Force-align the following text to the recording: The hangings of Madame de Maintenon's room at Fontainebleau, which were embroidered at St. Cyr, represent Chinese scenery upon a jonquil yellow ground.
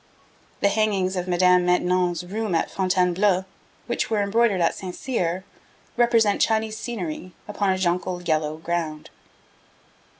The 0.61 0.69
hangings 0.69 1.15
of 1.15 1.27
Madame 1.27 1.59
de 1.61 1.65
Maintenon's 1.67 2.23
room 2.25 2.55
at 2.55 2.71
Fontainebleau, 2.71 3.45
which 3.85 4.09
were 4.09 4.23
embroidered 4.23 4.59
at 4.59 4.73
St. 4.73 4.95
Cyr, 4.95 5.43
represent 5.95 6.41
Chinese 6.41 6.75
scenery 6.75 7.33
upon 7.47 7.69
a 7.69 7.77
jonquil 7.77 8.23
yellow 8.23 8.57
ground. 8.57 9.11